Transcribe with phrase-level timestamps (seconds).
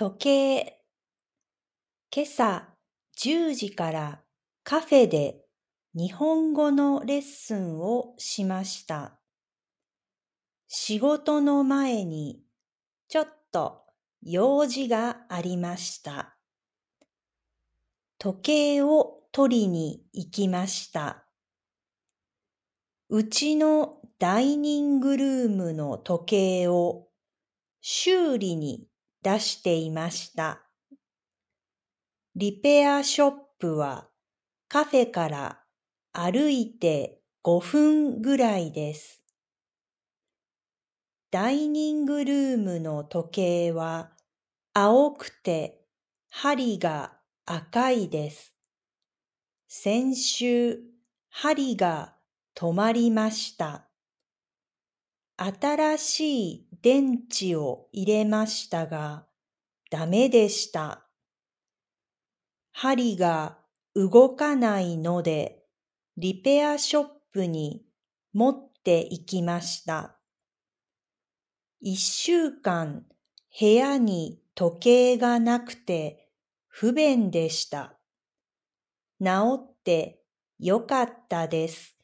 [0.00, 0.78] 時計
[2.10, 2.62] 今朝
[3.22, 4.20] 10時から
[4.64, 5.42] カフェで
[5.94, 9.20] 日本語のレッスンをしました。
[10.68, 12.40] 仕事の前に
[13.08, 13.82] ちょっと
[14.22, 16.34] 用事がありました。
[18.16, 21.26] 時計を取りに行きました。
[23.10, 26.24] うちのダイニングルームの時
[26.62, 27.08] 計を
[27.82, 28.89] 修理に
[29.22, 30.62] 出していました。
[32.36, 34.08] リペアショップは
[34.68, 35.60] カフェから
[36.12, 39.22] 歩いて5分ぐらいです。
[41.30, 44.10] ダイニングルームの時計は
[44.72, 45.84] 青くて
[46.30, 48.54] 針が赤いです。
[49.68, 50.80] 先週
[51.28, 52.14] 針が
[52.56, 53.89] 止まりました。
[55.42, 59.24] 新しい電池を入れましたが、
[59.90, 61.06] ダメでした。
[62.72, 63.56] 針が
[63.94, 65.64] 動かないので、
[66.18, 67.86] リペアショップに
[68.34, 70.18] 持って行きました。
[71.80, 73.06] 一週間
[73.58, 76.28] 部屋に時計がなくて
[76.68, 77.98] 不便でした。
[79.24, 80.20] 治って
[80.58, 81.99] よかったです。